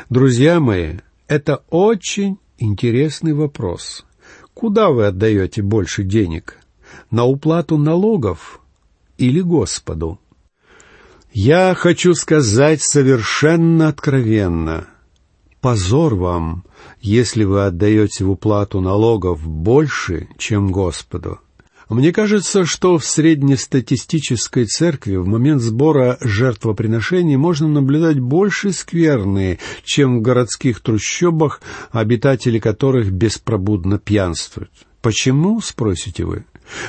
Друзья 0.10 0.60
мои, 0.60 0.98
это 1.28 1.64
очень 1.70 2.38
интересный 2.58 3.34
вопрос. 3.34 4.06
Куда 4.54 4.90
вы 4.90 5.06
отдаете 5.08 5.62
больше 5.62 6.04
денег? 6.04 6.58
На 7.10 7.26
уплату 7.26 7.78
налогов 7.78 8.62
или 9.18 9.42
Господу? 9.42 10.20
Я 11.32 11.74
хочу 11.74 12.14
сказать 12.14 12.82
совершенно 12.82 13.88
откровенно. 13.88 14.88
Позор 15.64 16.16
вам, 16.16 16.66
если 17.00 17.46
вы 17.46 17.64
отдаете 17.64 18.26
в 18.26 18.32
уплату 18.32 18.82
налогов 18.82 19.48
больше, 19.48 20.28
чем 20.38 20.74
Господу. 20.74 21.40
Мне 21.88 22.12
кажется, 22.12 22.66
что 22.66 22.98
в 22.98 23.06
среднестатистической 23.06 24.66
церкви 24.66 25.16
в 25.16 25.26
момент 25.26 25.62
сбора 25.62 26.18
жертвоприношений 26.20 27.38
можно 27.38 27.70
наблюдать 27.70 28.20
больше 28.20 28.74
скверны, 28.74 29.58
чем 29.86 30.20
в 30.20 30.22
городских 30.22 30.82
трущобах, 30.82 31.62
обитатели 31.92 32.60
которых 32.60 33.14
беспробудно 33.14 34.00
пьянствуют. 34.00 34.72
Почему, 35.02 35.62
спросите 35.62 36.26
вы? 36.26 36.44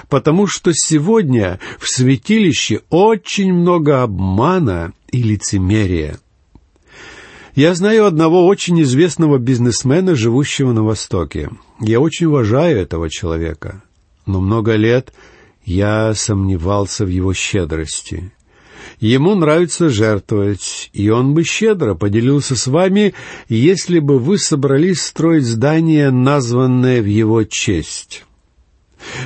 Потому 0.08 0.48
что 0.48 0.72
сегодня 0.74 1.60
в 1.78 1.88
святилище 1.88 2.80
очень 2.90 3.54
много 3.54 4.02
обмана 4.02 4.94
и 5.12 5.22
лицемерия. 5.22 6.18
Я 7.54 7.74
знаю 7.76 8.06
одного 8.06 8.46
очень 8.46 8.82
известного 8.82 9.38
бизнесмена, 9.38 10.16
живущего 10.16 10.72
на 10.72 10.82
Востоке. 10.82 11.50
Я 11.80 12.00
очень 12.00 12.26
уважаю 12.26 12.78
этого 12.78 13.08
человека. 13.08 13.82
Но 14.26 14.40
много 14.40 14.74
лет 14.74 15.12
я 15.64 16.14
сомневался 16.14 17.04
в 17.04 17.08
его 17.08 17.32
щедрости. 17.32 18.32
Ему 18.98 19.36
нравится 19.36 19.88
жертвовать, 19.88 20.90
и 20.92 21.08
он 21.10 21.34
бы 21.34 21.44
щедро 21.44 21.94
поделился 21.94 22.56
с 22.56 22.66
вами, 22.66 23.14
если 23.48 24.00
бы 24.00 24.18
вы 24.18 24.38
собрались 24.38 25.02
строить 25.02 25.44
здание, 25.44 26.10
названное 26.10 27.02
в 27.02 27.06
его 27.06 27.44
честь. 27.44 28.24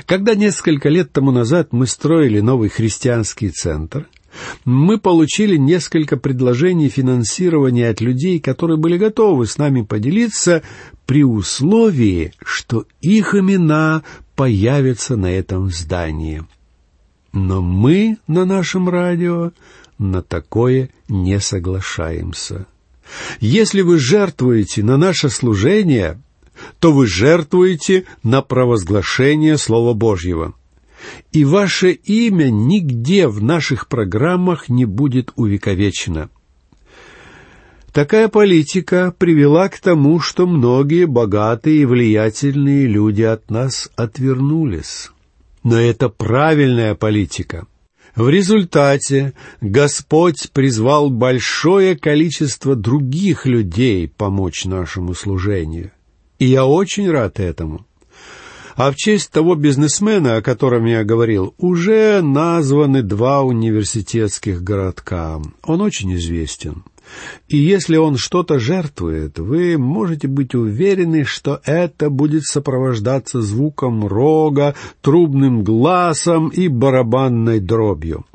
Когда 0.05 0.35
несколько 0.35 0.89
лет 0.91 1.13
тому 1.13 1.31
назад 1.31 1.69
мы 1.73 1.87
строили 1.87 2.41
новый 2.41 2.69
христианский 2.69 3.51
центр, 3.51 4.07
мы 4.65 4.99
получили 4.99 5.57
несколько 5.57 6.17
предложений 6.17 6.91
финансирования 6.91 7.89
от 7.89 8.01
людей, 8.01 8.41
которые 8.41 8.77
были 8.77 8.97
готовы 8.97 9.47
с 9.47 9.59
нами 9.59 9.83
поделиться 9.83 10.63
при 11.07 11.25
условии, 11.25 12.33
что 12.45 12.85
их 13.01 13.35
имена 13.35 14.03
появятся 14.37 15.17
на 15.17 15.31
этом 15.33 15.71
здании. 15.71 16.45
Но 17.33 17.63
мы 17.63 18.19
на 18.27 18.45
нашем 18.45 18.89
радио 18.89 19.53
на 19.99 20.23
такое 20.23 20.91
не 21.09 21.41
соглашаемся. 21.41 22.67
Если 23.41 23.81
вы 23.81 23.99
жертвуете 23.99 24.83
на 24.83 24.97
наше 24.97 25.31
служение, 25.31 26.21
то 26.79 26.93
вы 26.93 27.07
жертвуете 27.07 28.05
на 28.23 28.43
провозглашение 28.43 29.57
Слова 29.57 29.95
Божьего 29.95 30.55
и 31.33 31.45
ваше 31.45 31.93
имя 31.93 32.51
нигде 32.51 33.27
в 33.27 33.43
наших 33.43 33.89
программах 33.89 34.69
не 34.69 34.85
будет 34.85 35.33
увековечено. 35.37 36.31
Такая 37.93 38.29
политика 38.29 39.15
привела 39.17 39.69
к 39.69 39.81
тому, 39.81 40.21
что 40.21 40.47
многие 40.47 41.07
богатые 41.07 41.83
и 41.83 41.85
влиятельные 41.85 42.87
люди 42.87 43.23
от 43.23 43.51
нас 43.51 43.91
отвернулись. 43.97 45.11
Но 45.65 45.81
это 45.81 46.09
правильная 46.09 46.95
политика. 46.95 47.67
В 48.15 48.29
результате 48.29 49.33
Господь 49.61 50.51
призвал 50.53 51.11
большое 51.11 51.97
количество 51.97 52.75
других 52.75 53.47
людей 53.47 54.09
помочь 54.09 54.65
нашему 54.65 55.15
служению. 55.15 55.93
И 56.39 56.47
я 56.47 56.67
очень 56.67 57.11
рад 57.11 57.41
этому. 57.41 57.87
А 58.79 58.93
в 58.93 58.95
честь 58.95 59.33
того 59.33 59.57
бизнесмена, 59.57 60.37
о 60.37 60.41
котором 60.41 60.85
я 60.85 61.03
говорил, 61.03 61.53
уже 61.59 62.23
названы 62.23 63.03
два 63.03 63.43
университетских 63.43 64.63
городка. 64.63 65.41
Он 65.65 65.81
очень 65.81 66.15
известен. 66.15 66.85
И 67.49 67.57
если 67.57 67.97
он 67.97 68.17
что-то 68.17 68.61
жертвует, 68.61 69.41
вы 69.41 69.79
можете 69.79 70.29
быть 70.29 70.55
уверены, 70.55 71.25
что 71.25 71.61
это 71.65 72.09
будет 72.09 72.45
сопровождаться 72.45 73.43
звуком 73.43 74.07
рога, 74.07 74.77
трубным 75.01 75.65
глазом 75.65 76.49
и 76.51 76.69
барабанной 76.69 77.59
дробью. 77.59 78.27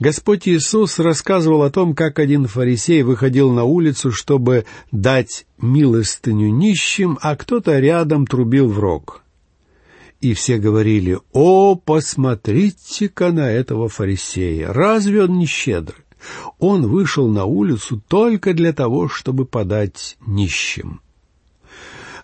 Господь 0.00 0.46
Иисус 0.48 1.00
рассказывал 1.00 1.62
о 1.62 1.70
том, 1.70 1.94
как 1.94 2.20
один 2.20 2.46
фарисей 2.46 3.02
выходил 3.02 3.50
на 3.50 3.64
улицу, 3.64 4.12
чтобы 4.12 4.64
дать 4.92 5.44
милостыню 5.60 6.50
нищим, 6.50 7.18
а 7.20 7.34
кто-то 7.34 7.78
рядом 7.80 8.26
трубил 8.26 8.68
в 8.68 8.78
рог. 8.78 9.22
И 10.20 10.34
все 10.34 10.58
говорили, 10.58 11.18
«О, 11.32 11.74
посмотрите-ка 11.74 13.32
на 13.32 13.50
этого 13.50 13.88
фарисея! 13.88 14.72
Разве 14.72 15.24
он 15.24 15.38
не 15.38 15.46
щедрый? 15.46 16.04
Он 16.58 16.86
вышел 16.88 17.28
на 17.28 17.44
улицу 17.44 18.00
только 18.08 18.54
для 18.54 18.72
того, 18.72 19.08
чтобы 19.08 19.46
подать 19.46 20.16
нищим». 20.24 21.00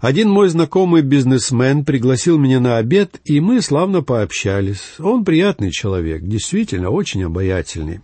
Один 0.05 0.29
мой 0.29 0.51
знакомый 0.51 1.01
бизнесмен 1.01 1.83
пригласил 1.83 2.37
меня 2.37 2.61
на 2.61 2.77
обед, 2.77 3.23
и 3.25 3.41
мы 3.41 3.63
славно 3.63 4.03
пообщались. 4.03 4.97
Он 4.99 5.25
приятный 5.25 5.71
человек, 5.71 6.21
действительно 6.25 6.91
очень 6.91 7.25
обаятельный. 7.25 8.01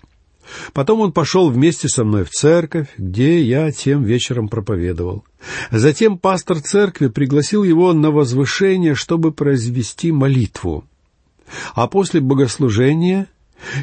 Потом 0.72 1.00
он 1.02 1.12
пошел 1.12 1.50
вместе 1.50 1.90
со 1.90 2.04
мной 2.04 2.24
в 2.24 2.30
церковь, 2.30 2.88
где 2.96 3.42
я 3.42 3.70
тем 3.70 4.02
вечером 4.02 4.48
проповедовал. 4.48 5.24
Затем 5.70 6.16
пастор 6.16 6.62
церкви 6.62 7.08
пригласил 7.08 7.64
его 7.64 7.92
на 7.92 8.10
возвышение, 8.10 8.94
чтобы 8.94 9.30
произвести 9.30 10.10
молитву. 10.10 10.86
А 11.74 11.86
после 11.86 12.22
богослужения 12.22 13.26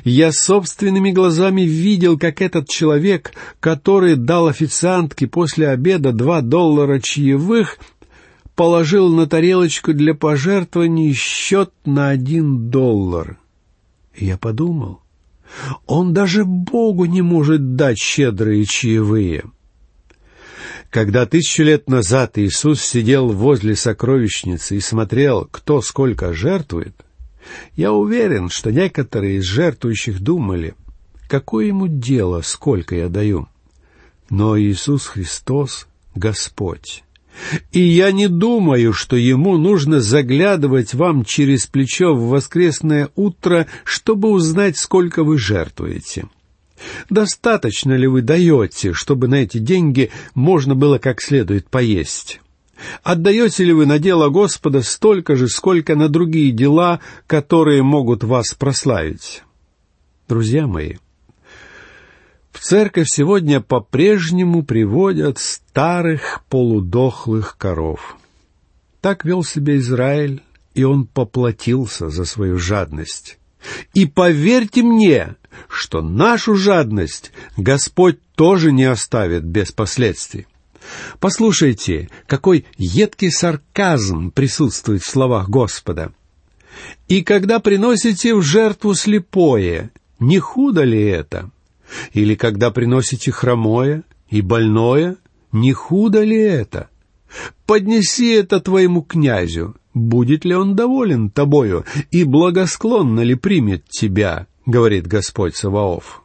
я 0.04 0.32
собственными 0.32 1.12
глазами 1.12 1.62
видел, 1.62 2.18
как 2.18 2.42
этот 2.42 2.68
человек, 2.68 3.34
который 3.60 4.16
дал 4.16 4.48
официантке 4.48 5.28
после 5.28 5.68
обеда 5.70 6.14
два 6.14 6.42
доллара 6.42 7.00
чаевых, 7.00 7.78
положил 8.58 9.14
на 9.14 9.28
тарелочку 9.28 9.94
для 9.94 10.16
пожертвований 10.16 11.14
счет 11.14 11.72
на 11.86 12.10
один 12.10 12.72
доллар. 12.72 13.38
я 14.16 14.36
подумал, 14.36 15.00
он 15.86 16.12
даже 16.12 16.44
Богу 16.44 17.06
не 17.06 17.22
может 17.22 17.76
дать 17.76 18.00
щедрые 18.00 18.66
чаевые. 18.66 19.44
Когда 20.90 21.28
тысячу 21.28 21.64
лет 21.64 21.88
назад 21.88 22.40
Иисус 22.40 22.82
сидел 22.82 23.28
возле 23.30 23.76
сокровищницы 23.76 24.76
и 24.76 24.80
смотрел, 24.80 25.48
кто 25.52 25.82
сколько 25.82 26.34
жертвует, 26.34 26.96
я 27.76 27.94
уверен, 27.94 28.50
что 28.50 28.72
некоторые 28.72 29.38
из 29.38 29.44
жертвующих 29.44 30.20
думали, 30.20 30.74
какое 31.30 31.68
ему 31.68 31.88
дело, 31.88 32.42
сколько 32.42 32.96
я 32.96 33.08
даю. 33.08 33.48
Но 34.32 34.60
Иисус 34.60 35.06
Христос— 35.06 35.88
Господь. 36.16 37.04
И 37.72 37.80
я 37.80 38.12
не 38.12 38.28
думаю, 38.28 38.94
что 38.94 39.16
ему 39.16 39.58
нужно 39.58 40.02
заглядывать 40.02 40.94
вам 40.94 41.24
через 41.24 41.68
плечо 41.68 42.14
в 42.14 42.30
воскресное 42.30 43.10
утро, 43.16 43.68
чтобы 43.84 44.30
узнать, 44.30 44.78
сколько 44.78 45.24
вы 45.24 45.38
жертвуете. 45.38 46.26
Достаточно 47.10 47.94
ли 47.94 48.08
вы 48.08 48.22
даете, 48.22 48.94
чтобы 48.94 49.28
на 49.28 49.36
эти 49.36 49.58
деньги 49.58 50.12
можно 50.36 50.76
было 50.76 50.98
как 50.98 51.22
следует 51.22 51.70
поесть? 51.70 52.42
Отдаете 53.04 53.64
ли 53.64 53.74
вы 53.74 53.86
на 53.86 53.98
дело 53.98 54.30
Господа 54.30 54.84
столько 54.84 55.36
же, 55.36 55.48
сколько 55.48 55.96
на 55.96 56.10
другие 56.10 56.52
дела, 56.52 57.00
которые 57.26 57.82
могут 57.82 58.24
вас 58.24 58.54
прославить? 58.54 59.44
Друзья 60.28 60.68
мои, 60.68 60.96
в 62.58 62.60
церковь 62.60 63.08
сегодня 63.08 63.62
по-прежнему 63.62 64.64
приводят 64.64 65.38
старых 65.38 66.44
полудохлых 66.50 67.56
коров. 67.56 68.18
Так 69.00 69.26
вел 69.26 69.44
себя 69.44 69.78
Израиль, 69.78 70.42
и 70.74 70.84
он 70.84 71.06
поплатился 71.06 72.10
за 72.10 72.26
свою 72.26 72.58
жадность. 72.58 73.38
И 73.94 74.08
поверьте 74.08 74.82
мне, 74.82 75.36
что 75.70 76.02
нашу 76.02 76.56
жадность 76.56 77.32
Господь 77.58 78.18
тоже 78.34 78.72
не 78.72 78.86
оставит 78.86 79.44
без 79.44 79.72
последствий. 79.72 80.48
Послушайте, 81.20 82.10
какой 82.26 82.66
едкий 82.78 83.30
сарказм 83.30 84.32
присутствует 84.32 85.04
в 85.04 85.08
словах 85.08 85.48
Господа. 85.48 86.12
«И 87.08 87.22
когда 87.22 87.60
приносите 87.60 88.34
в 88.34 88.42
жертву 88.42 88.96
слепое, 88.96 89.92
не 90.20 90.40
худо 90.40 90.84
ли 90.84 91.04
это? 91.04 91.52
Или 92.14 92.36
когда 92.36 92.72
приносите 92.72 93.32
хромое 93.32 94.04
и 94.30 94.42
больное, 94.42 95.18
не 95.52 95.74
худо 95.74 96.24
ли 96.24 96.40
это? 96.40 96.90
Поднеси 97.66 98.34
это 98.34 98.60
твоему 98.60 99.02
князю, 99.02 99.76
будет 99.94 100.46
ли 100.46 100.56
он 100.56 100.76
доволен 100.76 101.30
тобою 101.30 101.86
и 102.12 102.24
благосклонно 102.24 103.22
ли 103.22 103.36
примет 103.36 103.88
тебя, 103.90 104.48
говорит 104.66 105.08
Господь 105.08 105.56
Саваоф. 105.56 106.24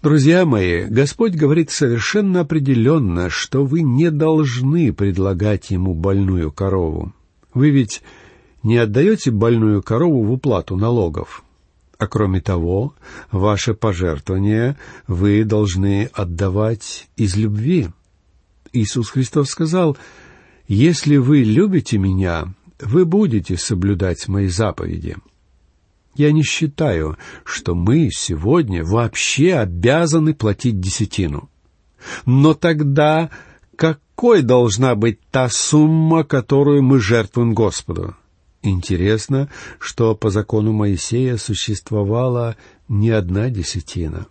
Друзья 0.00 0.44
мои, 0.44 0.84
Господь 0.84 1.34
говорит 1.34 1.70
совершенно 1.70 2.40
определенно, 2.40 3.30
что 3.30 3.64
вы 3.64 3.82
не 3.82 4.12
должны 4.12 4.92
предлагать 4.92 5.70
Ему 5.70 5.92
больную 5.92 6.52
корову. 6.52 7.12
Вы 7.52 7.70
ведь 7.70 8.02
не 8.62 8.76
отдаете 8.76 9.32
больную 9.32 9.82
корову 9.82 10.22
в 10.22 10.32
уплату 10.32 10.76
налогов. 10.76 11.42
А 11.98 12.06
кроме 12.06 12.40
того, 12.40 12.94
ваше 13.32 13.74
пожертвование 13.74 14.76
вы 15.08 15.42
должны 15.44 16.08
отдавать 16.14 17.08
из 17.16 17.36
любви. 17.36 17.88
Иисус 18.72 19.10
Христос 19.10 19.50
сказал, 19.50 19.98
«Если 20.68 21.16
вы 21.16 21.42
любите 21.42 21.98
Меня, 21.98 22.54
вы 22.80 23.04
будете 23.04 23.56
соблюдать 23.56 24.28
Мои 24.28 24.46
заповеди». 24.46 25.16
Я 26.14 26.32
не 26.32 26.42
считаю, 26.42 27.16
что 27.44 27.74
мы 27.74 28.10
сегодня 28.12 28.84
вообще 28.84 29.54
обязаны 29.54 30.34
платить 30.34 30.80
десятину. 30.80 31.48
Но 32.26 32.54
тогда 32.54 33.30
какой 33.76 34.42
должна 34.42 34.94
быть 34.94 35.20
та 35.30 35.48
сумма, 35.48 36.24
которую 36.24 36.82
мы 36.82 36.98
жертвуем 37.00 37.54
Господу? 37.54 38.16
Интересно, 38.62 39.48
что 39.78 40.14
по 40.14 40.30
закону 40.30 40.72
Моисея 40.72 41.36
существовала 41.36 42.56
не 42.88 43.10
одна 43.10 43.50
десятина. 43.50 44.26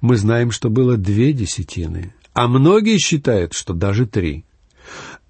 Мы 0.00 0.16
знаем, 0.16 0.50
что 0.50 0.70
было 0.70 0.96
две 0.96 1.32
десятины, 1.32 2.14
а 2.32 2.48
многие 2.48 2.98
считают, 2.98 3.52
что 3.52 3.74
даже 3.74 4.06
три. 4.06 4.44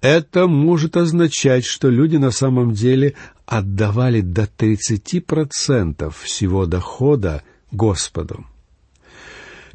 Это 0.01 0.47
может 0.47 0.95
означать, 0.95 1.65
что 1.65 1.89
люди 1.89 2.15
на 2.15 2.31
самом 2.31 2.71
деле 2.71 3.15
отдавали 3.45 4.21
до 4.21 4.43
30% 4.43 6.13
всего 6.23 6.65
дохода 6.65 7.43
Господу. 7.71 8.45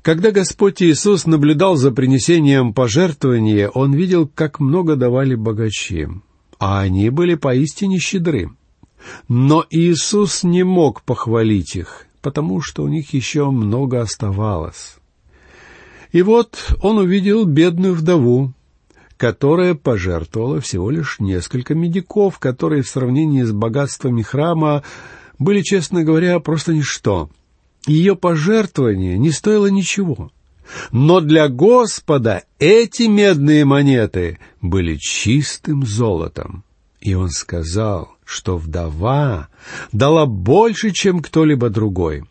Когда 0.01 0.31
Господь 0.31 0.83
Иисус 0.83 1.27
наблюдал 1.27 1.77
за 1.77 1.91
принесением 1.91 2.73
пожертвования, 2.73 3.69
Он 3.69 3.95
видел, 3.95 4.27
как 4.27 4.61
много 4.61 4.97
давали 4.97 5.35
богачи, 5.35 6.09
а 6.59 6.81
они 6.81 7.11
были 7.11 7.35
поистине 7.35 7.99
щедры. 7.99 8.51
Но 9.29 9.67
Иисус 9.71 10.45
не 10.45 10.63
мог 10.63 11.03
похвалить 11.03 11.77
их, 11.77 12.07
потому 12.23 12.61
что 12.61 12.83
у 12.83 12.89
них 12.89 13.13
еще 13.13 13.51
много 13.51 14.01
оставалось. 14.01 14.97
И 16.13 16.23
вот 16.23 16.75
он 16.81 16.99
увидел 16.99 17.45
бедную 17.45 17.95
вдову, 17.95 18.53
которая 19.17 19.75
пожертвовала 19.75 20.61
всего 20.61 20.91
лишь 20.91 21.19
несколько 21.19 21.75
медиков, 21.75 22.39
которые 22.39 22.83
в 22.83 22.89
сравнении 22.89 23.43
с 23.43 23.53
богатствами 23.53 24.23
храма 24.23 24.83
были, 25.39 25.63
честно 25.63 26.05
говоря, 26.05 26.39
просто 26.41 26.73
ничто. 26.73 27.31
Ее 27.87 28.17
пожертвование 28.17 29.19
не 29.19 29.31
стоило 29.31 29.67
ничего. 29.67 30.31
Но 30.93 31.21
для 31.21 31.49
Господа 31.49 32.45
эти 32.59 33.05
медные 33.05 33.65
монеты 33.65 34.39
были 34.61 34.97
чистым 34.97 35.85
золотом. 35.85 36.65
И 37.01 37.15
он 37.15 37.31
сказал, 37.31 38.15
что 38.25 38.57
вдова 38.57 39.49
дала 39.93 40.27
больше, 40.27 40.91
чем 40.91 41.21
кто-либо 41.21 41.69
другой. 41.69 42.25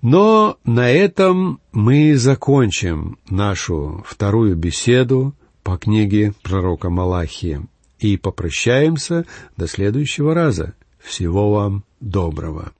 Но 0.00 0.58
на 0.64 0.88
этом 0.90 1.60
мы 1.72 2.16
закончим 2.16 3.18
нашу 3.28 4.04
вторую 4.06 4.56
беседу 4.56 5.34
по 5.62 5.76
книге 5.76 6.32
пророка 6.42 6.88
Малахии 6.88 7.66
и 7.98 8.16
попрощаемся 8.16 9.26
до 9.56 9.66
следующего 9.66 10.34
раза. 10.34 10.74
Всего 10.98 11.52
вам 11.52 11.84
доброго. 12.00 12.72